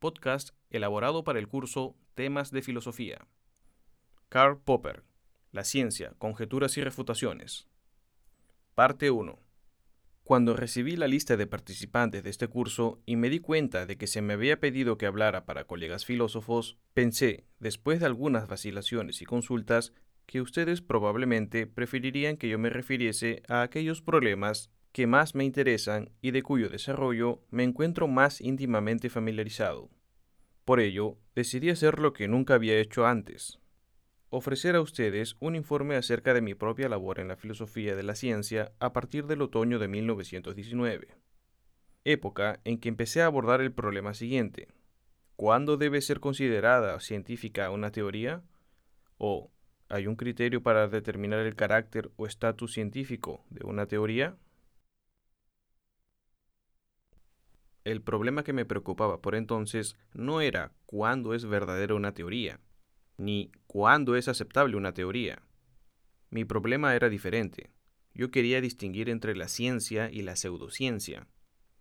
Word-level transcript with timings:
podcast 0.00 0.50
elaborado 0.70 1.22
para 1.22 1.38
el 1.38 1.46
curso 1.46 1.94
Temas 2.14 2.50
de 2.50 2.62
Filosofía. 2.62 3.28
Karl 4.28 4.58
Popper, 4.58 5.04
La 5.52 5.62
ciencia, 5.62 6.14
conjeturas 6.18 6.76
y 6.78 6.82
refutaciones. 6.82 7.68
Parte 8.74 9.10
1. 9.10 9.38
Cuando 10.24 10.56
recibí 10.56 10.96
la 10.96 11.08
lista 11.08 11.36
de 11.36 11.46
participantes 11.46 12.22
de 12.22 12.30
este 12.30 12.48
curso 12.48 13.02
y 13.04 13.16
me 13.16 13.28
di 13.28 13.40
cuenta 13.40 13.84
de 13.84 13.98
que 13.98 14.06
se 14.06 14.22
me 14.22 14.34
había 14.34 14.58
pedido 14.60 14.96
que 14.96 15.06
hablara 15.06 15.44
para 15.44 15.64
colegas 15.64 16.04
filósofos, 16.04 16.78
pensé, 16.94 17.44
después 17.58 18.00
de 18.00 18.06
algunas 18.06 18.48
vacilaciones 18.48 19.20
y 19.22 19.26
consultas, 19.26 19.92
que 20.26 20.40
ustedes 20.40 20.80
probablemente 20.80 21.66
preferirían 21.66 22.36
que 22.36 22.48
yo 22.48 22.58
me 22.58 22.70
refiriese 22.70 23.42
a 23.48 23.62
aquellos 23.62 24.00
problemas 24.00 24.70
que 24.92 25.06
más 25.06 25.34
me 25.34 25.44
interesan 25.44 26.10
y 26.20 26.32
de 26.32 26.42
cuyo 26.42 26.68
desarrollo 26.68 27.42
me 27.50 27.62
encuentro 27.62 28.08
más 28.08 28.40
íntimamente 28.40 29.08
familiarizado. 29.08 29.90
Por 30.64 30.80
ello, 30.80 31.18
decidí 31.34 31.70
hacer 31.70 31.98
lo 31.98 32.12
que 32.12 32.28
nunca 32.28 32.54
había 32.54 32.78
hecho 32.78 33.06
antes, 33.06 33.60
ofrecer 34.30 34.76
a 34.76 34.80
ustedes 34.80 35.36
un 35.40 35.56
informe 35.56 35.96
acerca 35.96 36.34
de 36.34 36.40
mi 36.40 36.54
propia 36.54 36.88
labor 36.88 37.18
en 37.18 37.28
la 37.28 37.36
filosofía 37.36 37.96
de 37.96 38.04
la 38.04 38.14
ciencia 38.14 38.72
a 38.78 38.92
partir 38.92 39.26
del 39.26 39.42
otoño 39.42 39.78
de 39.78 39.88
1919, 39.88 41.08
época 42.04 42.60
en 42.64 42.78
que 42.78 42.88
empecé 42.88 43.22
a 43.22 43.26
abordar 43.26 43.60
el 43.60 43.72
problema 43.72 44.14
siguiente. 44.14 44.68
¿Cuándo 45.36 45.76
debe 45.76 46.00
ser 46.00 46.20
considerada 46.20 47.00
científica 47.00 47.70
una 47.70 47.90
teoría? 47.90 48.42
¿O 49.18 49.50
hay 49.88 50.06
un 50.06 50.14
criterio 50.14 50.62
para 50.62 50.86
determinar 50.86 51.40
el 51.40 51.56
carácter 51.56 52.10
o 52.16 52.26
estatus 52.26 52.72
científico 52.72 53.44
de 53.50 53.66
una 53.66 53.86
teoría? 53.86 54.36
El 57.84 58.02
problema 58.02 58.44
que 58.44 58.52
me 58.52 58.66
preocupaba 58.66 59.22
por 59.22 59.34
entonces 59.34 59.96
no 60.12 60.40
era 60.40 60.72
cuándo 60.86 61.32
es 61.34 61.46
verdadera 61.46 61.94
una 61.94 62.12
teoría, 62.12 62.60
ni 63.16 63.50
cuándo 63.66 64.16
es 64.16 64.28
aceptable 64.28 64.76
una 64.76 64.92
teoría. 64.92 65.42
Mi 66.28 66.44
problema 66.44 66.94
era 66.94 67.08
diferente. 67.08 67.70
Yo 68.12 68.30
quería 68.30 68.60
distinguir 68.60 69.08
entre 69.08 69.34
la 69.34 69.48
ciencia 69.48 70.10
y 70.10 70.22
la 70.22 70.36
pseudociencia, 70.36 71.26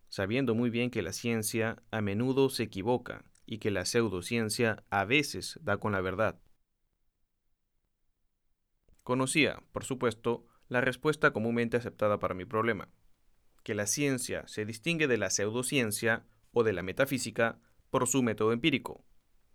sabiendo 0.08 0.56
muy 0.56 0.70
bien 0.70 0.90
que 0.90 1.02
la 1.02 1.12
ciencia 1.12 1.84
a 1.92 2.02
menudo 2.02 2.50
se 2.50 2.64
equivoca 2.64 3.26
y 3.46 3.58
que 3.58 3.72
la 3.72 3.84
pseudociencia 3.84 4.84
a 4.90 5.06
veces 5.06 5.60
da 5.64 5.78
con 5.78 5.92
la 5.92 6.02
verdad. 6.02 6.40
Conocía, 9.04 9.64
por 9.72 9.84
supuesto, 9.84 10.46
la 10.68 10.82
respuesta 10.82 11.32
comúnmente 11.32 11.78
aceptada 11.78 12.20
para 12.20 12.36
mi 12.36 12.46
problema, 12.46 12.90
que 13.64 13.76
la 13.76 13.88
ciencia 13.88 14.48
se 14.48 14.66
distingue 14.66 15.08
de 15.08 15.18
la 15.18 15.30
pseudociencia 15.30 16.26
o 16.52 16.64
de 16.64 16.74
la 16.74 16.84
metafísica 16.84 17.60
por 17.90 18.08
su 18.08 18.24
método 18.24 18.54
empírico, 18.54 19.04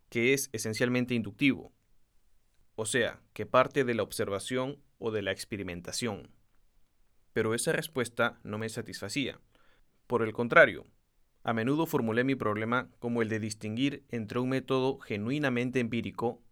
que 0.09 0.33
es 0.33 0.51
esencialmente 0.53 1.15
inductivo, 1.15 1.73
o 2.77 2.87
sea, 2.87 3.21
que 3.33 3.47
parte 3.47 3.85
de 3.85 3.95
la 3.95 4.03
observación 4.03 4.83
o 4.99 5.11
de 5.11 5.23
la 5.23 5.33
experimentación. 5.33 6.31
Pero 7.33 7.55
esa 7.55 7.73
respuesta 7.73 8.41
no 8.43 8.59
me 8.59 8.69
satisfacía. 8.69 9.41
Por 10.07 10.23
el 10.23 10.33
contrario, 10.33 10.87
a 11.43 11.53
menudo 11.53 11.87
formulé 11.87 12.25
mi 12.25 12.35
problema 12.35 12.91
como 12.99 13.23
el 13.23 13.29
de 13.29 13.39
distinguir 13.39 14.05
entre 14.09 14.39
un 14.39 14.49
método 14.49 14.99
genuinamente 14.99 15.79
empírico 15.79 16.43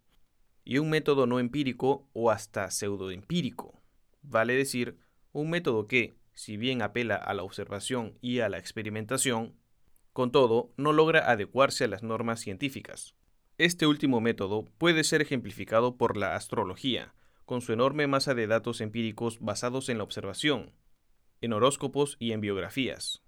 y 0.64 0.78
un 0.78 0.90
método 0.90 1.26
no 1.26 1.40
empírico 1.40 2.08
o 2.12 2.30
hasta 2.30 2.70
pseudoempírico. 2.70 3.80
Vale 4.22 4.54
decir, 4.54 4.98
un 5.32 5.50
método 5.50 5.86
que, 5.86 6.14
si 6.34 6.56
bien 6.56 6.82
apela 6.82 7.16
a 7.16 7.34
la 7.34 7.42
observación 7.42 8.18
y 8.20 8.40
a 8.40 8.48
la 8.48 8.58
experimentación, 8.58 9.56
con 10.12 10.30
todo 10.30 10.72
no 10.76 10.92
logra 10.92 11.30
adecuarse 11.30 11.84
a 11.84 11.88
las 11.88 12.02
normas 12.02 12.40
científicas. 12.40 13.14
Este 13.58 13.86
último 13.86 14.20
método 14.20 14.64
puede 14.78 15.04
ser 15.04 15.22
ejemplificado 15.22 15.96
por 15.96 16.16
la 16.16 16.36
astrología, 16.36 17.14
con 17.44 17.60
su 17.60 17.72
enorme 17.72 18.06
masa 18.06 18.34
de 18.34 18.46
datos 18.46 18.80
empíricos 18.80 19.38
basados 19.40 19.88
en 19.88 19.98
la 19.98 20.04
observación, 20.04 20.74
en 21.40 21.52
horóscopos 21.52 22.16
y 22.18 22.32
en 22.32 22.40
biografías. 22.40 23.22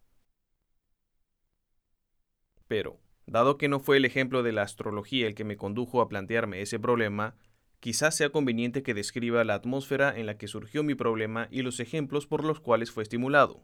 Pero, 2.68 3.00
dado 3.26 3.58
que 3.58 3.68
no 3.68 3.80
fue 3.80 3.98
el 3.98 4.04
ejemplo 4.04 4.42
de 4.42 4.52
la 4.52 4.62
astrología 4.62 5.26
el 5.26 5.34
que 5.34 5.44
me 5.44 5.56
condujo 5.56 6.00
a 6.00 6.08
plantearme 6.08 6.62
ese 6.62 6.78
problema, 6.78 7.36
quizás 7.84 8.16
sea 8.16 8.30
conveniente 8.30 8.82
que 8.82 8.94
describa 8.94 9.44
la 9.44 9.52
atmósfera 9.52 10.18
en 10.18 10.24
la 10.24 10.38
que 10.38 10.48
surgió 10.48 10.82
mi 10.82 10.94
problema 10.94 11.48
y 11.50 11.60
los 11.60 11.80
ejemplos 11.80 12.26
por 12.26 12.42
los 12.42 12.58
cuales 12.58 12.90
fue 12.90 13.02
estimulado. 13.02 13.62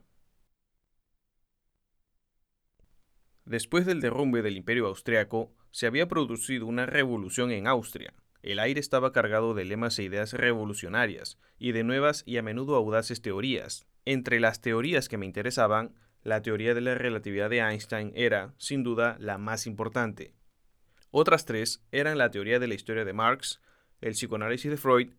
Después 3.47 3.87
del 3.87 4.03
derrumbe 4.03 4.43
del 4.43 4.59
imperio 4.59 4.89
austriaco, 4.89 5.55
se 5.71 5.87
había 5.87 6.07
producido 6.07 6.67
una 6.67 6.85
revolución 6.85 7.51
en 7.51 7.67
Austria. 7.67 8.13
El 8.43 8.59
aire 8.59 8.79
estaba 8.79 9.11
cargado 9.11 9.55
de 9.55 9.65
lemas 9.65 9.99
e 9.99 10.03
ideas 10.03 10.35
revolucionarias 10.35 11.39
y 11.59 11.73
de 11.73 11.83
nuevas 11.83 12.23
y 12.27 12.37
a 12.37 12.43
menudo 12.43 12.77
audaces 12.77 13.23
teorías. 13.23 13.87
Entre 14.05 14.39
las 14.39 14.61
teorías 14.61 15.09
que 15.09 15.17
me 15.17 15.25
interesaban, 15.25 15.95
la 16.23 16.43
teoría 16.43 16.75
de 16.75 16.83
la 16.83 16.95
relatividad 16.95 17.49
de 17.49 17.61
Einstein 17.61 18.13
era, 18.15 18.53
sin 18.59 18.83
duda, 18.83 19.17
la 19.19 19.39
más 19.39 19.67
importante. 19.67 20.35
Otras 21.11 21.47
tres 21.47 21.83
eran 21.91 22.19
la 22.19 22.31
teoría 22.31 22.59
de 22.59 22.69
la 22.69 22.75
historia 22.75 23.07
de 23.07 23.15
Marx, 23.15 23.63
el 24.01 24.13
psicoanálisis 24.13 24.71
de 24.71 24.77
Freud 24.77 25.11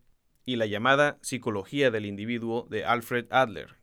y 0.46 0.56
la 0.56 0.66
llamada 0.66 1.20
psicología 1.22 1.92
del 1.92 2.06
individuo 2.06 2.68
de 2.70 2.86
Alfred 2.86 3.28
Adler. 3.30 3.76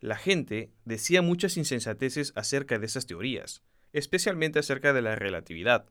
La 0.00 0.16
gente 0.16 0.70
decía 0.84 1.22
muchas 1.22 1.56
insensateces 1.56 2.32
acerca 2.36 2.78
de 2.78 2.84
esas 2.84 3.06
teorías, 3.06 3.62
especialmente 3.94 4.58
acerca 4.58 4.92
de 4.92 5.00
la 5.00 5.16
relatividad, 5.16 5.88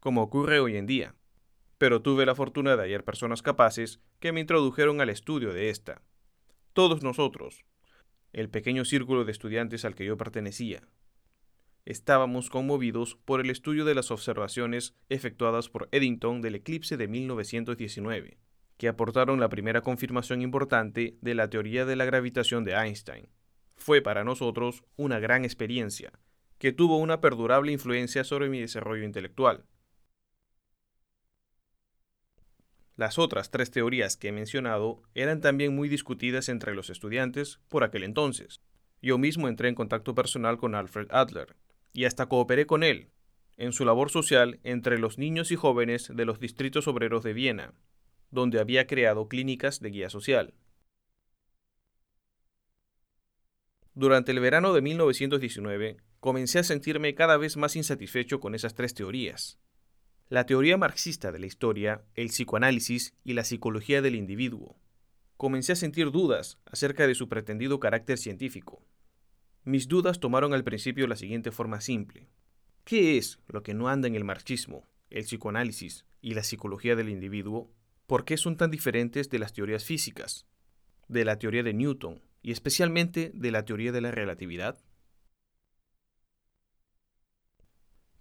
como 0.00 0.22
ocurre 0.22 0.58
hoy 0.58 0.76
en 0.76 0.86
día. 0.86 1.14
Pero 1.78 2.02
tuve 2.02 2.26
la 2.26 2.34
fortuna 2.34 2.76
de 2.76 2.82
hallar 2.82 3.04
personas 3.04 3.42
capaces 3.42 4.00
que 4.18 4.32
me 4.32 4.40
introdujeron 4.40 5.00
al 5.00 5.08
estudio 5.08 5.52
de 5.52 5.70
esta. 5.70 6.02
Todos 6.72 7.04
nosotros, 7.04 7.64
el 8.32 8.48
pequeño 8.48 8.84
círculo 8.84 9.24
de 9.24 9.30
estudiantes 9.30 9.84
al 9.84 9.94
que 9.94 10.04
yo 10.04 10.16
pertenecía, 10.16 10.82
estábamos 11.86 12.48
conmovidos 12.48 13.16
por 13.24 13.40
el 13.40 13.50
estudio 13.50 13.84
de 13.84 13.94
las 13.94 14.10
observaciones 14.10 14.94
efectuadas 15.08 15.68
por 15.68 15.88
Eddington 15.92 16.40
del 16.40 16.54
eclipse 16.56 16.96
de 16.96 17.08
1919, 17.08 18.38
que 18.76 18.88
aportaron 18.88 19.40
la 19.40 19.48
primera 19.48 19.82
confirmación 19.82 20.40
importante 20.42 21.18
de 21.20 21.34
la 21.34 21.48
teoría 21.50 21.84
de 21.84 21.96
la 21.96 22.04
gravitación 22.04 22.64
de 22.64 22.72
Einstein. 22.72 23.28
Fue 23.76 24.00
para 24.00 24.24
nosotros 24.24 24.84
una 24.96 25.18
gran 25.18 25.44
experiencia, 25.44 26.12
que 26.58 26.72
tuvo 26.72 26.96
una 26.98 27.20
perdurable 27.20 27.72
influencia 27.72 28.24
sobre 28.24 28.48
mi 28.48 28.60
desarrollo 28.60 29.04
intelectual. 29.04 29.66
Las 32.96 33.18
otras 33.18 33.50
tres 33.50 33.72
teorías 33.72 34.16
que 34.16 34.28
he 34.28 34.32
mencionado 34.32 35.02
eran 35.14 35.40
también 35.40 35.74
muy 35.74 35.88
discutidas 35.88 36.48
entre 36.48 36.74
los 36.74 36.90
estudiantes 36.90 37.58
por 37.68 37.82
aquel 37.82 38.04
entonces. 38.04 38.60
Yo 39.02 39.18
mismo 39.18 39.48
entré 39.48 39.68
en 39.68 39.74
contacto 39.74 40.14
personal 40.14 40.58
con 40.58 40.76
Alfred 40.76 41.08
Adler, 41.10 41.56
y 41.94 42.04
hasta 42.04 42.26
cooperé 42.26 42.66
con 42.66 42.82
él 42.82 43.08
en 43.56 43.72
su 43.72 43.84
labor 43.84 44.10
social 44.10 44.60
entre 44.64 44.98
los 44.98 45.16
niños 45.16 45.50
y 45.52 45.56
jóvenes 45.56 46.10
de 46.14 46.24
los 46.24 46.40
distritos 46.40 46.88
obreros 46.88 47.22
de 47.22 47.32
Viena, 47.32 47.72
donde 48.30 48.60
había 48.60 48.86
creado 48.86 49.28
clínicas 49.28 49.80
de 49.80 49.90
guía 49.90 50.10
social. 50.10 50.54
Durante 53.94 54.32
el 54.32 54.40
verano 54.40 54.72
de 54.72 54.82
1919, 54.82 55.98
comencé 56.18 56.58
a 56.58 56.64
sentirme 56.64 57.14
cada 57.14 57.36
vez 57.36 57.56
más 57.56 57.76
insatisfecho 57.76 58.40
con 58.40 58.56
esas 58.56 58.74
tres 58.74 58.92
teorías. 58.94 59.60
La 60.28 60.46
teoría 60.46 60.76
marxista 60.76 61.30
de 61.30 61.38
la 61.38 61.46
historia, 61.46 62.02
el 62.14 62.28
psicoanálisis 62.28 63.14
y 63.22 63.34
la 63.34 63.44
psicología 63.44 64.02
del 64.02 64.16
individuo. 64.16 64.76
Comencé 65.36 65.72
a 65.72 65.76
sentir 65.76 66.10
dudas 66.10 66.58
acerca 66.66 67.06
de 67.06 67.14
su 67.14 67.28
pretendido 67.28 67.78
carácter 67.78 68.18
científico. 68.18 68.82
Mis 69.64 69.88
dudas 69.88 70.20
tomaron 70.20 70.52
al 70.52 70.62
principio 70.62 71.06
la 71.06 71.16
siguiente 71.16 71.50
forma 71.50 71.80
simple. 71.80 72.28
¿Qué 72.84 73.16
es 73.16 73.38
lo 73.48 73.62
que 73.62 73.72
no 73.72 73.88
anda 73.88 74.08
en 74.08 74.14
el 74.14 74.22
marxismo, 74.22 74.86
el 75.08 75.24
psicoanálisis 75.24 76.04
y 76.20 76.34
la 76.34 76.42
psicología 76.42 76.96
del 76.96 77.08
individuo? 77.08 77.70
¿Por 78.06 78.26
qué 78.26 78.36
son 78.36 78.58
tan 78.58 78.70
diferentes 78.70 79.30
de 79.30 79.38
las 79.38 79.54
teorías 79.54 79.84
físicas, 79.84 80.46
de 81.08 81.24
la 81.24 81.38
teoría 81.38 81.62
de 81.62 81.72
Newton 81.72 82.20
y 82.42 82.52
especialmente 82.52 83.30
de 83.32 83.50
la 83.50 83.64
teoría 83.64 83.90
de 83.90 84.02
la 84.02 84.10
relatividad? 84.10 84.78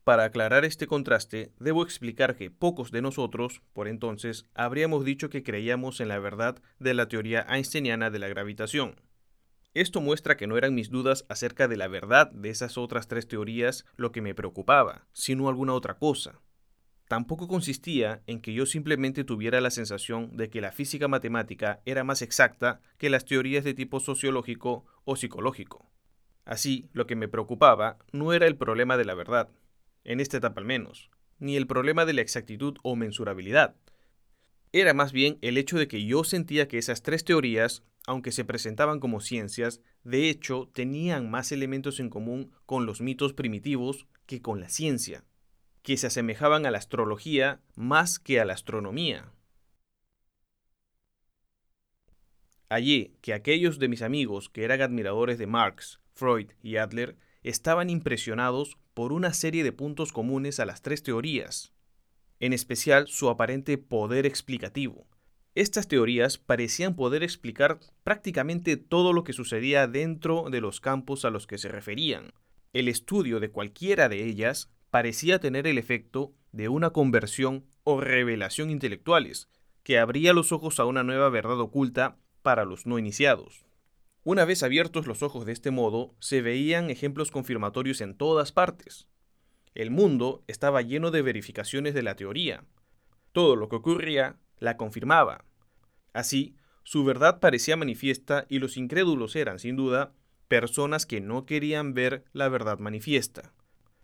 Para 0.05 0.23
aclarar 0.23 0.63
este 0.63 0.87
contraste, 0.87 1.51
debo 1.59 1.83
explicar 1.83 2.37
que 2.37 2.51
pocos 2.51 2.91
de 2.91 3.01
nosotros, 3.01 3.61
por 3.73 3.89
entonces, 3.89 4.45
habríamos 4.53 5.03
dicho 5.03 5.29
que 5.29 5.43
creíamos 5.43 5.99
en 5.99 6.07
la 6.07 6.19
verdad 6.19 6.61
de 6.79 6.93
la 6.93 7.09
teoría 7.09 7.45
einsteiniana 7.49 8.09
de 8.09 8.19
la 8.19 8.29
gravitación. 8.29 8.95
Esto 9.73 10.01
muestra 10.01 10.37
que 10.37 10.45
no 10.45 10.57
eran 10.57 10.75
mis 10.75 10.91
dudas 10.91 11.25
acerca 11.29 11.67
de 11.67 11.77
la 11.77 11.87
verdad 11.87 12.31
de 12.31 12.49
esas 12.49 12.77
otras 12.77 13.07
tres 13.07 13.27
teorías 13.27 13.85
lo 13.95 14.11
que 14.11 14.21
me 14.21 14.35
preocupaba, 14.35 15.07
sino 15.13 15.49
alguna 15.49 15.73
otra 15.73 15.95
cosa. 15.97 16.39
Tampoco 17.07 17.47
consistía 17.47 18.21
en 18.27 18.39
que 18.39 18.53
yo 18.53 18.65
simplemente 18.65 19.23
tuviera 19.23 19.61
la 19.61 19.71
sensación 19.71 20.37
de 20.37 20.49
que 20.49 20.61
la 20.61 20.71
física 20.71 21.07
matemática 21.07 21.81
era 21.85 22.03
más 22.03 22.21
exacta 22.21 22.81
que 22.97 23.09
las 23.09 23.25
teorías 23.25 23.63
de 23.63 23.73
tipo 23.73 23.99
sociológico 23.99 24.85
o 25.05 25.15
psicológico. 25.15 25.89
Así, 26.45 26.89
lo 26.93 27.07
que 27.07 27.15
me 27.15 27.27
preocupaba 27.27 27.97
no 28.11 28.33
era 28.33 28.47
el 28.47 28.57
problema 28.57 28.97
de 28.97 29.05
la 29.05 29.15
verdad, 29.15 29.49
en 30.03 30.19
esta 30.19 30.37
etapa 30.37 30.61
al 30.61 30.65
menos, 30.65 31.09
ni 31.39 31.55
el 31.55 31.67
problema 31.67 32.05
de 32.05 32.13
la 32.13 32.21
exactitud 32.21 32.77
o 32.83 32.95
mensurabilidad. 32.95 33.75
Era 34.71 34.93
más 34.93 35.13
bien 35.13 35.37
el 35.41 35.57
hecho 35.57 35.77
de 35.77 35.87
que 35.87 36.05
yo 36.05 36.23
sentía 36.23 36.67
que 36.67 36.77
esas 36.77 37.03
tres 37.03 37.23
teorías, 37.23 37.83
aunque 38.05 38.31
se 38.31 38.45
presentaban 38.45 38.99
como 38.99 39.21
ciencias, 39.21 39.81
de 40.03 40.29
hecho 40.29 40.69
tenían 40.73 41.29
más 41.29 41.51
elementos 41.51 41.99
en 41.99 42.09
común 42.09 42.51
con 42.65 42.85
los 42.85 43.01
mitos 43.01 43.33
primitivos 43.33 44.07
que 44.25 44.41
con 44.41 44.59
la 44.59 44.69
ciencia, 44.69 45.23
que 45.81 45.97
se 45.97 46.07
asemejaban 46.07 46.65
a 46.65 46.71
la 46.71 46.77
astrología 46.77 47.61
más 47.75 48.19
que 48.19 48.39
a 48.39 48.45
la 48.45 48.53
astronomía. 48.53 49.31
Hallé 52.69 53.13
que 53.21 53.33
aquellos 53.33 53.77
de 53.79 53.87
mis 53.87 54.01
amigos 54.01 54.49
que 54.49 54.63
eran 54.63 54.81
admiradores 54.81 55.37
de 55.37 55.47
Marx, 55.47 55.99
Freud 56.13 56.51
y 56.61 56.77
Adler 56.77 57.17
estaban 57.43 57.89
impresionados 57.89 58.77
por 58.93 59.13
una 59.13 59.33
serie 59.33 59.63
de 59.63 59.71
puntos 59.71 60.11
comunes 60.11 60.59
a 60.59 60.65
las 60.65 60.81
tres 60.81 61.03
teorías, 61.03 61.73
en 62.39 62.53
especial 62.53 63.07
su 63.07 63.29
aparente 63.29 63.77
poder 63.77 64.25
explicativo. 64.25 65.07
Estas 65.55 65.87
teorías 65.87 66.39
parecían 66.39 66.95
poder 66.95 67.21
explicar 67.21 67.79
prácticamente 68.03 68.75
todo 68.75 69.13
lo 69.13 69.23
que 69.23 69.33
sucedía 69.33 69.87
dentro 69.87 70.49
de 70.49 70.61
los 70.61 70.81
campos 70.81 71.25
a 71.25 71.29
los 71.29 71.45
que 71.45 71.59
se 71.59 71.69
referían. 71.69 72.33
El 72.73 72.87
estudio 72.87 73.39
de 73.39 73.51
cualquiera 73.51 74.09
de 74.09 74.23
ellas 74.23 74.71
parecía 74.89 75.39
tener 75.39 75.67
el 75.67 75.77
efecto 75.77 76.33
de 76.51 76.69
una 76.69 76.89
conversión 76.89 77.65
o 77.83 78.01
revelación 78.01 78.71
intelectuales, 78.71 79.47
que 79.83 79.99
abría 79.99 80.33
los 80.33 80.51
ojos 80.51 80.79
a 80.79 80.85
una 80.85 81.03
nueva 81.03 81.29
verdad 81.29 81.59
oculta 81.59 82.17
para 82.41 82.65
los 82.65 82.87
no 82.87 82.97
iniciados. 82.97 83.65
Una 84.23 84.45
vez 84.45 84.63
abiertos 84.63 85.05
los 85.05 85.21
ojos 85.21 85.45
de 85.45 85.51
este 85.51 85.69
modo, 85.69 86.15
se 86.19 86.41
veían 86.41 86.89
ejemplos 86.89 87.29
confirmatorios 87.29 88.01
en 88.01 88.15
todas 88.15 88.51
partes. 88.51 89.07
El 89.75 89.91
mundo 89.91 90.43
estaba 90.47 90.81
lleno 90.81 91.11
de 91.11 91.21
verificaciones 91.21 91.93
de 91.93 92.03
la 92.03 92.15
teoría. 92.15 92.63
Todo 93.33 93.55
lo 93.55 93.69
que 93.69 93.75
ocurría 93.75 94.37
la 94.63 94.77
confirmaba. 94.77 95.43
Así, 96.13 96.55
su 96.83 97.03
verdad 97.03 97.39
parecía 97.39 97.75
manifiesta 97.75 98.45
y 98.47 98.59
los 98.59 98.77
incrédulos 98.77 99.35
eran, 99.35 99.59
sin 99.59 99.75
duda, 99.75 100.13
personas 100.47 101.05
que 101.05 101.19
no 101.19 101.45
querían 101.45 101.93
ver 101.93 102.23
la 102.31 102.47
verdad 102.47 102.79
manifiesta, 102.79 103.53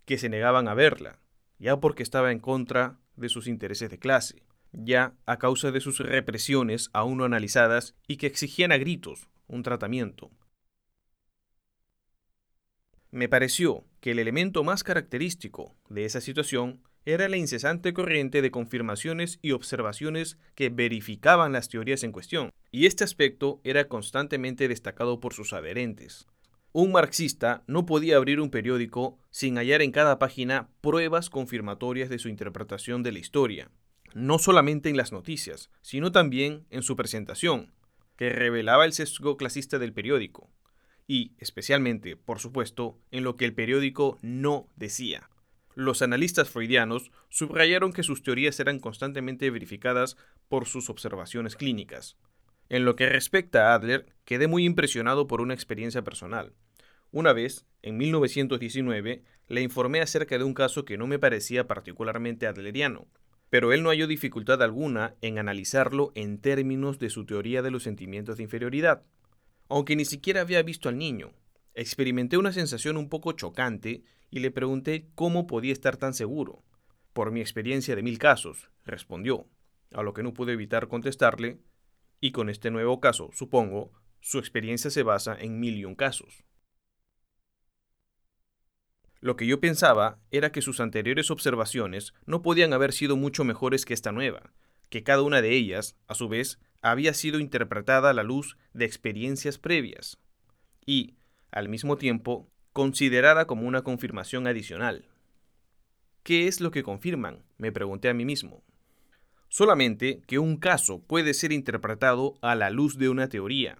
que 0.04 0.18
se 0.18 0.28
negaban 0.28 0.68
a 0.68 0.74
verla, 0.74 1.18
ya 1.58 1.80
porque 1.80 2.02
estaba 2.02 2.30
en 2.30 2.40
contra 2.40 2.98
de 3.16 3.28
sus 3.28 3.46
intereses 3.46 3.90
de 3.90 3.98
clase, 3.98 4.42
ya 4.72 5.14
a 5.24 5.38
causa 5.38 5.70
de 5.70 5.80
sus 5.80 5.98
represiones 5.98 6.90
aún 6.92 7.18
no 7.18 7.24
analizadas 7.24 7.94
y 8.06 8.16
que 8.16 8.26
exigían 8.26 8.70
a 8.70 8.76
gritos 8.76 9.28
un 9.46 9.62
tratamiento. 9.62 10.30
Me 13.10 13.28
pareció 13.28 13.84
que 14.00 14.12
el 14.12 14.18
elemento 14.18 14.62
más 14.62 14.84
característico 14.84 15.74
de 15.88 16.04
esa 16.04 16.20
situación 16.20 16.82
era 17.12 17.28
la 17.28 17.36
incesante 17.36 17.92
corriente 17.92 18.42
de 18.42 18.50
confirmaciones 18.50 19.38
y 19.42 19.52
observaciones 19.52 20.38
que 20.54 20.70
verificaban 20.70 21.52
las 21.52 21.68
teorías 21.68 22.02
en 22.02 22.12
cuestión, 22.12 22.50
y 22.70 22.86
este 22.86 23.04
aspecto 23.04 23.60
era 23.64 23.88
constantemente 23.88 24.68
destacado 24.68 25.20
por 25.20 25.34
sus 25.34 25.52
adherentes. 25.52 26.26
Un 26.72 26.92
marxista 26.92 27.64
no 27.66 27.84
podía 27.84 28.16
abrir 28.16 28.40
un 28.40 28.50
periódico 28.50 29.18
sin 29.30 29.56
hallar 29.56 29.82
en 29.82 29.90
cada 29.90 30.18
página 30.18 30.68
pruebas 30.80 31.30
confirmatorias 31.30 32.08
de 32.08 32.18
su 32.18 32.28
interpretación 32.28 33.02
de 33.02 33.12
la 33.12 33.18
historia, 33.18 33.70
no 34.14 34.38
solamente 34.38 34.88
en 34.88 34.96
las 34.96 35.12
noticias, 35.12 35.70
sino 35.82 36.12
también 36.12 36.66
en 36.70 36.82
su 36.82 36.96
presentación, 36.96 37.72
que 38.16 38.30
revelaba 38.30 38.84
el 38.84 38.92
sesgo 38.92 39.36
clasista 39.36 39.78
del 39.78 39.92
periódico, 39.92 40.50
y, 41.06 41.32
especialmente, 41.38 42.16
por 42.16 42.38
supuesto, 42.38 43.00
en 43.10 43.24
lo 43.24 43.36
que 43.36 43.44
el 43.46 43.54
periódico 43.54 44.18
no 44.22 44.68
decía. 44.76 45.29
Los 45.80 46.02
analistas 46.02 46.50
freudianos 46.50 47.10
subrayaron 47.30 47.94
que 47.94 48.02
sus 48.02 48.22
teorías 48.22 48.60
eran 48.60 48.80
constantemente 48.80 49.48
verificadas 49.48 50.18
por 50.46 50.66
sus 50.66 50.90
observaciones 50.90 51.56
clínicas. 51.56 52.18
En 52.68 52.84
lo 52.84 52.96
que 52.96 53.08
respecta 53.08 53.70
a 53.70 53.76
Adler, 53.76 54.04
quedé 54.26 54.46
muy 54.46 54.66
impresionado 54.66 55.26
por 55.26 55.40
una 55.40 55.54
experiencia 55.54 56.04
personal. 56.04 56.52
Una 57.12 57.32
vez, 57.32 57.64
en 57.80 57.96
1919, 57.96 59.22
le 59.48 59.62
informé 59.62 60.02
acerca 60.02 60.36
de 60.36 60.44
un 60.44 60.52
caso 60.52 60.84
que 60.84 60.98
no 60.98 61.06
me 61.06 61.18
parecía 61.18 61.66
particularmente 61.66 62.46
adleriano, 62.46 63.06
pero 63.48 63.72
él 63.72 63.82
no 63.82 63.88
halló 63.88 64.06
dificultad 64.06 64.62
alguna 64.62 65.14
en 65.22 65.38
analizarlo 65.38 66.12
en 66.14 66.42
términos 66.42 66.98
de 66.98 67.08
su 67.08 67.24
teoría 67.24 67.62
de 67.62 67.70
los 67.70 67.84
sentimientos 67.84 68.36
de 68.36 68.42
inferioridad. 68.42 69.02
Aunque 69.70 69.96
ni 69.96 70.04
siquiera 70.04 70.42
había 70.42 70.62
visto 70.62 70.90
al 70.90 70.98
niño, 70.98 71.32
experimenté 71.72 72.36
una 72.36 72.52
sensación 72.52 72.98
un 72.98 73.08
poco 73.08 73.32
chocante 73.32 74.02
y 74.30 74.40
le 74.40 74.50
pregunté 74.50 75.08
cómo 75.14 75.46
podía 75.46 75.72
estar 75.72 75.96
tan 75.96 76.14
seguro. 76.14 76.62
Por 77.12 77.32
mi 77.32 77.40
experiencia 77.40 77.96
de 77.96 78.02
mil 78.02 78.18
casos, 78.18 78.70
respondió, 78.84 79.46
a 79.92 80.02
lo 80.02 80.14
que 80.14 80.22
no 80.22 80.32
pude 80.32 80.52
evitar 80.52 80.88
contestarle, 80.88 81.58
y 82.20 82.32
con 82.32 82.48
este 82.48 82.70
nuevo 82.70 83.00
caso, 83.00 83.30
supongo, 83.32 83.92
su 84.20 84.38
experiencia 84.38 84.90
se 84.90 85.02
basa 85.02 85.36
en 85.38 85.58
mil 85.58 85.76
y 85.76 85.84
un 85.84 85.94
casos. 85.94 86.44
Lo 89.20 89.36
que 89.36 89.46
yo 89.46 89.60
pensaba 89.60 90.18
era 90.30 90.50
que 90.52 90.62
sus 90.62 90.80
anteriores 90.80 91.30
observaciones 91.30 92.14
no 92.24 92.40
podían 92.42 92.72
haber 92.72 92.92
sido 92.92 93.16
mucho 93.16 93.44
mejores 93.44 93.84
que 93.84 93.92
esta 93.92 94.12
nueva, 94.12 94.52
que 94.88 95.02
cada 95.02 95.22
una 95.22 95.42
de 95.42 95.52
ellas, 95.52 95.96
a 96.06 96.14
su 96.14 96.28
vez, 96.28 96.58
había 96.82 97.12
sido 97.12 97.38
interpretada 97.38 98.10
a 98.10 98.14
la 98.14 98.22
luz 98.22 98.56
de 98.72 98.86
experiencias 98.86 99.58
previas 99.58 100.18
y, 100.86 101.16
al 101.50 101.68
mismo 101.68 101.98
tiempo, 101.98 102.50
considerada 102.72 103.46
como 103.46 103.66
una 103.66 103.82
confirmación 103.82 104.46
adicional. 104.46 105.06
¿Qué 106.22 106.48
es 106.48 106.60
lo 106.60 106.70
que 106.70 106.82
confirman? 106.82 107.42
me 107.58 107.72
pregunté 107.72 108.08
a 108.08 108.14
mí 108.14 108.24
mismo. 108.24 108.62
Solamente 109.48 110.22
que 110.26 110.38
un 110.38 110.56
caso 110.56 111.00
puede 111.02 111.34
ser 111.34 111.52
interpretado 111.52 112.34
a 112.40 112.54
la 112.54 112.70
luz 112.70 112.98
de 112.98 113.08
una 113.08 113.28
teoría. 113.28 113.78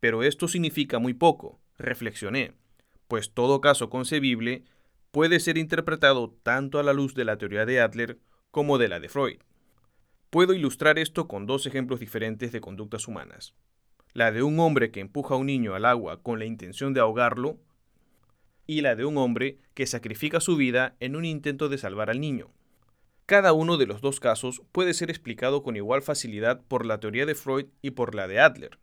Pero 0.00 0.22
esto 0.22 0.48
significa 0.48 0.98
muy 0.98 1.14
poco, 1.14 1.60
reflexioné 1.78 2.54
pues 3.12 3.34
todo 3.34 3.60
caso 3.60 3.90
concebible 3.90 4.64
puede 5.10 5.38
ser 5.38 5.58
interpretado 5.58 6.34
tanto 6.42 6.78
a 6.78 6.82
la 6.82 6.94
luz 6.94 7.14
de 7.14 7.26
la 7.26 7.36
teoría 7.36 7.66
de 7.66 7.78
Adler 7.78 8.16
como 8.50 8.78
de 8.78 8.88
la 8.88 9.00
de 9.00 9.10
Freud. 9.10 9.36
Puedo 10.30 10.54
ilustrar 10.54 10.98
esto 10.98 11.28
con 11.28 11.44
dos 11.44 11.66
ejemplos 11.66 12.00
diferentes 12.00 12.52
de 12.52 12.62
conductas 12.62 13.06
humanas. 13.06 13.52
La 14.14 14.32
de 14.32 14.42
un 14.42 14.58
hombre 14.60 14.90
que 14.90 15.00
empuja 15.00 15.34
a 15.34 15.36
un 15.36 15.48
niño 15.48 15.74
al 15.74 15.84
agua 15.84 16.22
con 16.22 16.38
la 16.38 16.46
intención 16.46 16.94
de 16.94 17.00
ahogarlo 17.00 17.58
y 18.66 18.80
la 18.80 18.96
de 18.96 19.04
un 19.04 19.18
hombre 19.18 19.58
que 19.74 19.86
sacrifica 19.86 20.40
su 20.40 20.56
vida 20.56 20.96
en 21.00 21.16
un 21.16 21.24
intento 21.24 21.68
de 21.68 21.78
salvar 21.78 22.10
al 22.10 22.20
niño. 22.20 22.50
Cada 23.26 23.52
uno 23.52 23.76
de 23.76 23.86
los 23.86 24.00
dos 24.00 24.20
casos 24.20 24.62
puede 24.72 24.94
ser 24.94 25.10
explicado 25.10 25.62
con 25.62 25.76
igual 25.76 26.02
facilidad 26.02 26.62
por 26.66 26.84
la 26.84 27.00
teoría 27.00 27.26
de 27.26 27.34
Freud 27.34 27.66
y 27.80 27.92
por 27.92 28.14
la 28.14 28.28
de 28.28 28.40
Adler. 28.40 28.78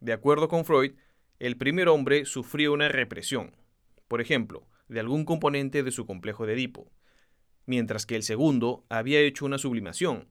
De 0.00 0.12
acuerdo 0.12 0.48
con 0.48 0.64
Freud, 0.64 0.92
el 1.38 1.56
primer 1.56 1.88
hombre 1.88 2.24
sufrió 2.24 2.72
una 2.72 2.88
represión, 2.88 3.54
por 4.08 4.20
ejemplo, 4.20 4.66
de 4.88 5.00
algún 5.00 5.24
componente 5.24 5.82
de 5.82 5.90
su 5.90 6.06
complejo 6.06 6.46
de 6.46 6.54
Edipo, 6.54 6.90
mientras 7.66 8.06
que 8.06 8.16
el 8.16 8.22
segundo 8.22 8.84
había 8.88 9.20
hecho 9.20 9.44
una 9.44 9.58
sublimación. 9.58 10.28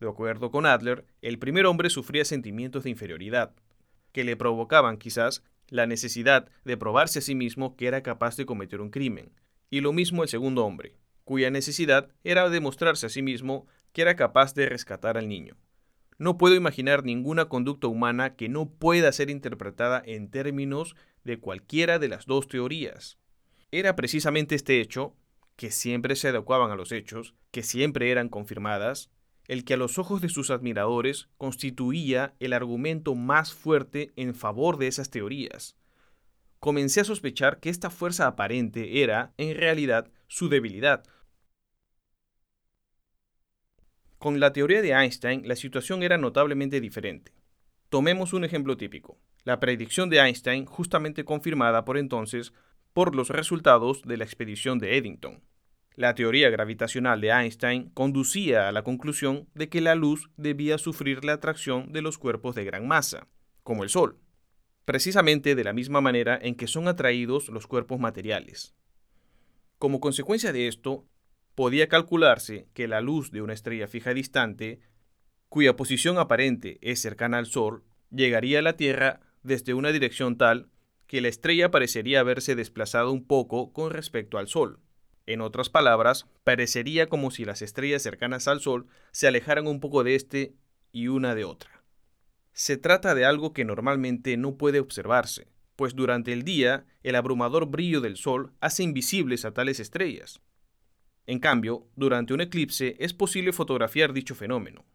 De 0.00 0.08
acuerdo 0.08 0.50
con 0.50 0.66
Adler, 0.66 1.06
el 1.22 1.38
primer 1.38 1.66
hombre 1.66 1.90
sufría 1.90 2.24
sentimientos 2.24 2.84
de 2.84 2.90
inferioridad, 2.90 3.54
que 4.12 4.24
le 4.24 4.36
provocaban 4.36 4.98
quizás 4.98 5.42
la 5.68 5.86
necesidad 5.86 6.48
de 6.64 6.76
probarse 6.76 7.18
a 7.18 7.22
sí 7.22 7.34
mismo 7.34 7.76
que 7.76 7.86
era 7.86 8.02
capaz 8.02 8.36
de 8.36 8.46
cometer 8.46 8.80
un 8.80 8.90
crimen, 8.90 9.32
y 9.70 9.80
lo 9.80 9.92
mismo 9.92 10.22
el 10.22 10.28
segundo 10.28 10.64
hombre, 10.64 10.96
cuya 11.24 11.50
necesidad 11.50 12.08
era 12.24 12.48
demostrarse 12.48 13.06
a 13.06 13.08
sí 13.08 13.22
mismo 13.22 13.66
que 13.92 14.02
era 14.02 14.16
capaz 14.16 14.54
de 14.54 14.66
rescatar 14.66 15.18
al 15.18 15.28
niño. 15.28 15.56
No 16.18 16.38
puedo 16.38 16.54
imaginar 16.54 17.04
ninguna 17.04 17.46
conducta 17.46 17.88
humana 17.88 18.36
que 18.36 18.48
no 18.48 18.70
pueda 18.70 19.12
ser 19.12 19.28
interpretada 19.28 20.02
en 20.04 20.30
términos 20.30 20.96
de 21.24 21.38
cualquiera 21.38 21.98
de 21.98 22.08
las 22.08 22.26
dos 22.26 22.48
teorías. 22.48 23.18
Era 23.70 23.96
precisamente 23.96 24.54
este 24.54 24.80
hecho, 24.80 25.14
que 25.56 25.70
siempre 25.70 26.16
se 26.16 26.28
adecuaban 26.28 26.70
a 26.70 26.76
los 26.76 26.92
hechos, 26.92 27.34
que 27.50 27.62
siempre 27.62 28.10
eran 28.10 28.28
confirmadas, 28.28 29.10
el 29.48 29.64
que 29.64 29.74
a 29.74 29.76
los 29.76 29.98
ojos 29.98 30.20
de 30.20 30.28
sus 30.28 30.50
admiradores 30.50 31.28
constituía 31.36 32.34
el 32.40 32.52
argumento 32.52 33.14
más 33.14 33.52
fuerte 33.52 34.12
en 34.16 34.34
favor 34.34 34.78
de 34.78 34.88
esas 34.88 35.10
teorías. 35.10 35.76
Comencé 36.58 37.00
a 37.00 37.04
sospechar 37.04 37.60
que 37.60 37.70
esta 37.70 37.90
fuerza 37.90 38.26
aparente 38.26 39.02
era, 39.02 39.34
en 39.36 39.56
realidad, 39.56 40.10
su 40.26 40.48
debilidad, 40.48 41.04
Con 44.18 44.40
la 44.40 44.52
teoría 44.52 44.80
de 44.80 44.92
Einstein, 44.92 45.46
la 45.46 45.56
situación 45.56 46.02
era 46.02 46.16
notablemente 46.16 46.80
diferente. 46.80 47.32
Tomemos 47.90 48.32
un 48.32 48.44
ejemplo 48.44 48.76
típico, 48.76 49.18
la 49.44 49.60
predicción 49.60 50.08
de 50.08 50.18
Einstein 50.18 50.64
justamente 50.64 51.24
confirmada 51.24 51.84
por 51.84 51.98
entonces 51.98 52.52
por 52.94 53.14
los 53.14 53.28
resultados 53.28 54.02
de 54.02 54.16
la 54.16 54.24
expedición 54.24 54.78
de 54.78 54.96
Eddington. 54.96 55.42
La 55.96 56.14
teoría 56.14 56.50
gravitacional 56.50 57.22
de 57.22 57.30
Einstein 57.30 57.88
conducía 57.88 58.68
a 58.68 58.72
la 58.72 58.82
conclusión 58.82 59.48
de 59.54 59.70
que 59.70 59.80
la 59.80 59.94
luz 59.94 60.30
debía 60.36 60.76
sufrir 60.76 61.24
la 61.24 61.32
atracción 61.32 61.90
de 61.90 62.02
los 62.02 62.18
cuerpos 62.18 62.54
de 62.54 62.64
gran 62.64 62.86
masa, 62.86 63.28
como 63.62 63.82
el 63.82 63.88
Sol. 63.88 64.20
precisamente 64.84 65.56
de 65.56 65.64
la 65.64 65.72
misma 65.72 66.00
manera 66.00 66.38
en 66.40 66.54
que 66.54 66.68
son 66.68 66.86
atraídos 66.86 67.48
los 67.48 67.66
cuerpos 67.66 67.98
materiales. 67.98 68.76
Como 69.78 69.98
consecuencia 69.98 70.52
de 70.52 70.68
esto, 70.68 71.08
podía 71.56 71.88
calcularse 71.88 72.68
que 72.72 72.86
la 72.86 73.00
luz 73.00 73.32
de 73.32 73.42
una 73.42 73.52
estrella 73.54 73.88
fija 73.88 74.14
distante, 74.14 74.78
cuya 75.48 75.74
posición 75.74 76.18
aparente 76.18 76.78
es 76.82 77.00
cercana 77.00 77.38
al 77.38 77.46
Sol, 77.46 77.82
llegaría 78.10 78.60
a 78.60 78.62
la 78.62 78.76
Tierra 78.76 79.20
desde 79.42 79.74
una 79.74 79.90
dirección 79.90 80.36
tal 80.36 80.70
que 81.08 81.20
la 81.20 81.28
estrella 81.28 81.72
parecería 81.72 82.20
haberse 82.20 82.54
desplazado 82.54 83.10
un 83.10 83.26
poco 83.26 83.72
con 83.72 83.90
respecto 83.90 84.38
al 84.38 84.46
Sol. 84.46 84.78
En 85.26 85.40
otras 85.40 85.68
palabras, 85.68 86.26
parecería 86.44 87.08
como 87.08 87.32
si 87.32 87.44
las 87.44 87.60
estrellas 87.60 88.02
cercanas 88.02 88.46
al 88.46 88.60
Sol 88.60 88.86
se 89.10 89.26
alejaran 89.26 89.66
un 89.66 89.80
poco 89.80 90.04
de 90.04 90.14
este 90.14 90.54
y 90.92 91.08
una 91.08 91.34
de 91.34 91.44
otra. 91.44 91.82
Se 92.52 92.76
trata 92.76 93.14
de 93.14 93.24
algo 93.24 93.52
que 93.52 93.64
normalmente 93.64 94.36
no 94.36 94.56
puede 94.56 94.80
observarse, 94.80 95.48
pues 95.74 95.94
durante 95.94 96.32
el 96.32 96.44
día 96.44 96.86
el 97.02 97.16
abrumador 97.16 97.66
brillo 97.66 98.00
del 98.00 98.16
Sol 98.16 98.52
hace 98.60 98.84
invisibles 98.84 99.44
a 99.44 99.52
tales 99.52 99.80
estrellas. 99.80 100.40
En 101.26 101.40
cambio, 101.40 101.88
durante 101.96 102.32
un 102.32 102.40
eclipse 102.40 102.96
es 103.00 103.12
posible 103.12 103.52
fotografiar 103.52 104.12
dicho 104.12 104.36
fenómeno. 104.36 104.86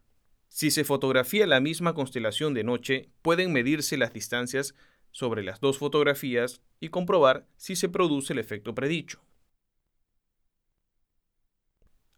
Si 0.48 0.70
se 0.70 0.84
fotografía 0.84 1.46
la 1.46 1.60
misma 1.60 1.94
constelación 1.94 2.54
de 2.54 2.64
noche, 2.64 3.10
pueden 3.20 3.52
medirse 3.52 3.96
las 3.98 4.12
distancias 4.12 4.74
sobre 5.10 5.42
las 5.42 5.60
dos 5.60 5.78
fotografías 5.78 6.62
y 6.80 6.88
comprobar 6.88 7.46
si 7.56 7.76
se 7.76 7.90
produce 7.90 8.32
el 8.32 8.38
efecto 8.38 8.74
predicho. 8.74 9.22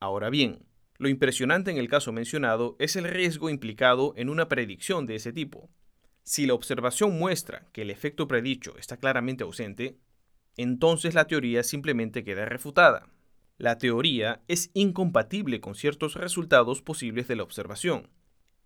Ahora 0.00 0.30
bien, 0.30 0.66
lo 0.98 1.08
impresionante 1.08 1.70
en 1.70 1.78
el 1.78 1.88
caso 1.88 2.12
mencionado 2.12 2.76
es 2.78 2.96
el 2.96 3.04
riesgo 3.04 3.50
implicado 3.50 4.14
en 4.16 4.28
una 4.28 4.48
predicción 4.48 5.06
de 5.06 5.16
ese 5.16 5.32
tipo. 5.32 5.68
Si 6.22 6.46
la 6.46 6.54
observación 6.54 7.18
muestra 7.18 7.66
que 7.72 7.82
el 7.82 7.90
efecto 7.90 8.28
predicho 8.28 8.76
está 8.78 8.96
claramente 8.96 9.44
ausente, 9.44 9.98
entonces 10.56 11.14
la 11.14 11.26
teoría 11.26 11.62
simplemente 11.62 12.24
queda 12.24 12.44
refutada. 12.44 13.08
La 13.58 13.78
teoría 13.78 14.42
es 14.48 14.70
incompatible 14.74 15.60
con 15.60 15.74
ciertos 15.74 16.14
resultados 16.14 16.80
posibles 16.80 17.28
de 17.28 17.36
la 17.36 17.42
observación. 17.42 18.08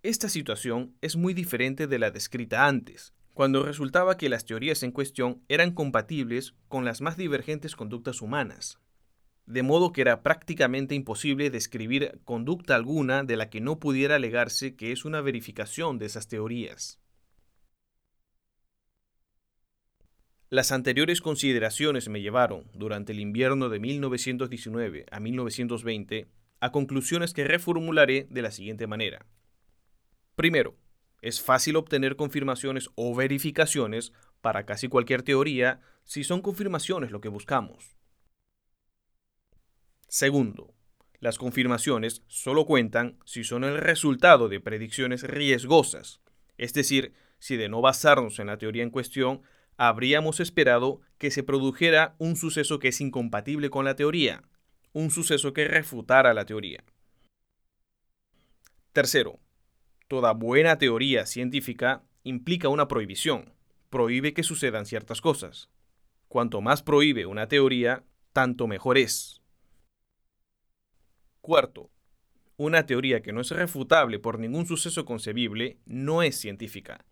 Esta 0.03 0.29
situación 0.29 0.95
es 1.01 1.17
muy 1.17 1.35
diferente 1.35 1.87
de 1.87 1.99
la 1.99 2.11
descrita 2.11 2.67
antes, 2.67 3.13
cuando 3.35 3.63
resultaba 3.63 4.17
que 4.17 4.29
las 4.29 4.45
teorías 4.45 4.83
en 4.83 4.93
cuestión 4.93 5.43
eran 5.49 5.73
compatibles 5.73 6.55
con 6.69 6.85
las 6.85 7.01
más 7.01 7.17
divergentes 7.17 7.75
conductas 7.75 8.23
humanas, 8.23 8.79
de 9.49 9.63
modo 9.63 9.93
que 9.93 10.03
era 10.03 10.23
prácticamente 10.23 10.95
imposible 10.95 11.49
describir 11.49 12.21
conducta 12.25 12.75
alguna 12.75 13.25
de 13.25 13.37
la 13.37 13.49
que 13.49 13.63
no 13.63 13.79
pudiera 13.81 14.17
alegarse 14.17 14.77
que 14.77 14.93
es 14.93 15.07
una 15.07 15.23
verificación 15.23 15.99
de 15.99 16.05
esas 16.05 16.29
teorías. 16.29 17.01
Las 20.51 20.71
anteriores 20.71 21.23
consideraciones 21.23 22.11
me 22.11 22.21
llevaron, 22.21 22.71
durante 22.75 23.13
el 23.13 23.21
invierno 23.21 23.71
de 23.71 23.81
1919 23.81 25.07
a 25.11 25.19
1920, 25.19 26.29
a 26.61 26.71
conclusiones 26.71 27.33
que 27.33 27.45
reformularé 27.45 28.27
de 28.31 28.43
la 28.43 28.51
siguiente 28.51 28.87
manera. 28.87 29.25
Primero, 30.37 30.77
es 31.23 31.41
fácil 31.41 31.77
obtener 31.77 32.17
confirmaciones 32.17 32.91
o 32.97 33.15
verificaciones 33.15 34.13
para 34.43 34.67
casi 34.67 34.89
cualquier 34.89 35.23
teoría 35.23 35.81
si 36.05 36.23
son 36.23 36.43
confirmaciones 36.43 37.11
lo 37.11 37.23
que 37.23 37.29
buscamos. 37.29 37.98
Segundo, 40.09 40.75
las 41.21 41.39
confirmaciones 41.39 42.23
solo 42.27 42.67
cuentan 42.67 43.19
si 43.25 43.45
son 43.45 43.65
el 43.65 43.79
resultado 43.79 44.49
de 44.49 44.61
predicciones 44.61 45.23
riesgosas, 45.23 46.21
es 46.57 46.73
decir, 46.73 47.13
si 47.39 47.57
de 47.57 47.69
no 47.69 47.81
basarnos 47.81 48.39
en 48.41 48.49
la 48.49 48.59
teoría 48.59 48.83
en 48.83 48.91
cuestión, 48.91 49.43
habríamos 49.77 50.41
esperado 50.41 51.01
que 51.19 51.31
se 51.31 51.45
produjera 51.45 52.17
un 52.19 52.35
suceso 52.35 52.79
que 52.79 52.89
es 52.89 53.01
incompatible 53.01 53.71
con 53.71 53.85
la 53.85 53.95
teoría, 53.95 54.43
un 54.93 55.11
suceso 55.11 55.53
que 55.53 55.69
refutara 55.69 56.35
la 56.35 56.47
teoría. 56.47 56.83
Tercero, 58.93 59.39
Toda 60.09 60.33
buena 60.33 60.79
teoría 60.79 61.27
científica 61.27 62.03
implica 62.25 62.71
una 62.71 62.89
prohibición. 62.89 63.53
Prohíbe 63.91 64.33
que 64.33 64.43
sucedan 64.43 64.87
ciertas 64.87 65.21
cosas. 65.21 65.69
Cuanto 66.29 66.63
más 66.63 66.83
prohíbe 66.83 67.27
una 67.27 67.47
teoría, 67.47 68.05
tanto 68.33 68.67
mejor 68.67 68.97
es. 68.97 69.38
Cuarto, 71.49 71.91
una 72.59 72.85
teoría 72.85 73.23
que 73.23 73.33
no 73.33 73.41
es 73.41 73.51
refutable 73.53 74.19
por 74.19 74.39
ningún 74.39 74.67
suceso 74.67 75.07
concebible 75.07 75.79
no 75.87 76.23
es 76.23 76.37
científica. 76.37 77.07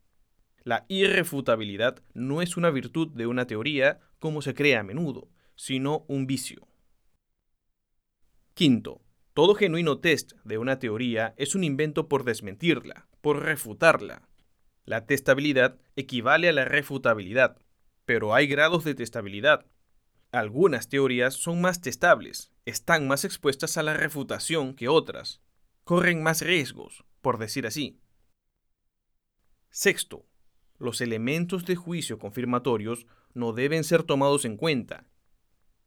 La 0.63 0.85
irrefutabilidad 0.89 2.03
no 2.13 2.43
es 2.43 2.59
una 2.59 2.69
virtud 2.69 3.09
de 3.09 3.27
una 3.27 3.47
teoría 3.47 3.99
como 4.19 4.43
se 4.43 4.53
cree 4.53 4.77
a 4.77 4.83
menudo, 4.83 5.31
sino 5.55 6.05
un 6.07 6.27
vicio. 6.27 6.69
Quinto, 8.53 9.01
todo 9.33 9.55
genuino 9.55 10.01
test 10.01 10.33
de 10.45 10.59
una 10.59 10.79
teoría 10.79 11.33
es 11.39 11.55
un 11.55 11.65
invento 11.65 12.07
por 12.07 12.25
desmentirla, 12.25 13.09
por 13.23 13.43
refutarla. 13.43 14.29
La 14.85 15.07
testabilidad 15.07 15.79
equivale 15.95 16.51
a 16.51 16.53
la 16.53 16.67
refutabilidad, 16.67 17.57
pero 18.05 18.35
hay 18.35 18.47
grados 18.49 18.85
de 18.85 18.95
testabilidad. 18.95 19.65
Algunas 20.33 20.89
teorías 20.89 21.35
son 21.35 21.61
más 21.61 21.81
testables, 21.81 22.53
están 22.65 23.07
más 23.07 23.25
expuestas 23.25 23.77
a 23.77 23.83
la 23.83 23.95
refutación 23.95 24.75
que 24.75 24.89
otras, 24.89 25.41
corren 25.85 26.23
más 26.23 26.43
riesgos, 26.43 27.05
por 27.23 27.39
decir 27.39 27.67
así. 27.67 28.01
Sexto, 29.71 30.27
los 30.79 31.01
elementos 31.01 31.65
de 31.65 31.77
juicio 31.77 32.19
confirmatorios 32.19 33.07
no 33.35 33.53
deben 33.53 33.85
ser 33.85 34.03
tomados 34.03 34.45
en 34.45 34.57
cuenta, 34.57 35.07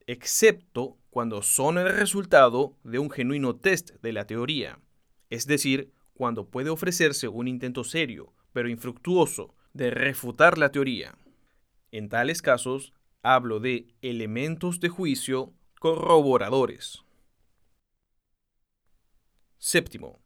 excepto 0.07 0.97
cuando 1.09 1.41
son 1.41 1.77
el 1.77 1.89
resultado 1.89 2.77
de 2.83 2.99
un 2.99 3.09
genuino 3.09 3.55
test 3.55 3.91
de 4.01 4.13
la 4.13 4.25
teoría, 4.25 4.79
es 5.29 5.45
decir, 5.45 5.91
cuando 6.13 6.49
puede 6.49 6.69
ofrecerse 6.69 7.27
un 7.27 7.47
intento 7.47 7.83
serio, 7.83 8.33
pero 8.53 8.69
infructuoso, 8.69 9.55
de 9.73 9.91
refutar 9.91 10.57
la 10.57 10.71
teoría. 10.71 11.17
En 11.91 12.09
tales 12.09 12.41
casos, 12.41 12.93
hablo 13.21 13.59
de 13.59 13.87
elementos 14.01 14.79
de 14.79 14.89
juicio 14.89 15.53
corroboradores. 15.79 17.03
Séptimo, 19.57 20.19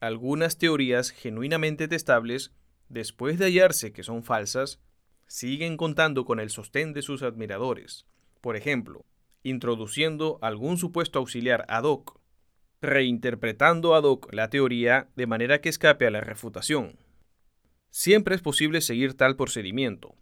algunas 0.00 0.58
teorías 0.58 1.10
genuinamente 1.10 1.88
testables, 1.88 2.52
después 2.88 3.38
de 3.38 3.46
hallarse 3.46 3.92
que 3.92 4.04
son 4.04 4.22
falsas, 4.22 4.80
siguen 5.26 5.76
contando 5.76 6.24
con 6.24 6.38
el 6.38 6.50
sostén 6.50 6.92
de 6.92 7.02
sus 7.02 7.22
admiradores. 7.22 8.06
Por 8.40 8.56
ejemplo, 8.56 9.04
introduciendo 9.42 10.38
algún 10.40 10.78
supuesto 10.78 11.18
auxiliar 11.18 11.64
ad 11.68 11.84
hoc, 11.84 12.20
reinterpretando 12.80 13.94
ad 13.96 14.04
hoc 14.04 14.32
la 14.32 14.48
teoría 14.48 15.08
de 15.16 15.26
manera 15.26 15.60
que 15.60 15.68
escape 15.68 16.06
a 16.06 16.10
la 16.10 16.20
refutación. 16.20 16.98
Siempre 17.90 18.36
es 18.36 18.42
posible 18.42 18.80
seguir 18.80 19.14
tal 19.14 19.34
procedimiento, 19.34 20.14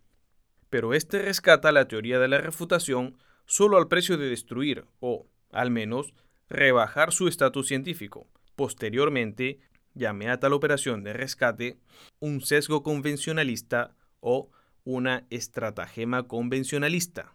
pero 0.77 0.93
este 0.93 1.23
rescata 1.23 1.73
la 1.73 1.89
teoría 1.89 2.19
de 2.19 2.29
la 2.29 2.37
refutación 2.37 3.17
solo 3.47 3.79
al 3.79 3.89
precio 3.89 4.19
de 4.19 4.29
destruir 4.29 4.85
o, 5.01 5.27
al 5.51 5.71
menos, 5.71 6.13
rebajar 6.51 7.15
su 7.15 7.29
estatus 7.29 7.67
científico. 7.67 8.27
Posteriormente, 8.57 9.59
llame 9.95 10.29
a 10.29 10.39
tal 10.39 10.53
operación 10.53 11.03
de 11.03 11.15
rescate 11.15 11.79
un 12.21 12.43
sesgo 12.43 12.83
convencionalista 12.83 13.97
o 14.21 14.51
una 14.85 15.25
estratagema 15.31 16.29
convencionalista 16.29 17.33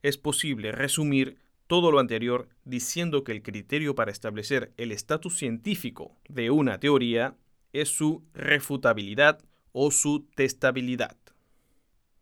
es 0.00 0.16
posible 0.16 0.72
resumir 0.72 1.36
todo 1.66 1.92
lo 1.92 1.98
anterior 1.98 2.48
diciendo 2.64 3.22
que 3.22 3.32
el 3.32 3.42
criterio 3.42 3.94
para 3.94 4.10
establecer 4.10 4.72
el 4.78 4.92
estatus 4.92 5.36
científico 5.36 6.16
de 6.26 6.50
una 6.50 6.80
teoría 6.80 7.36
es 7.74 7.90
su 7.90 8.24
refutabilidad 8.32 9.44
o 9.72 9.90
su 9.90 10.26
testabilidad. 10.34 11.18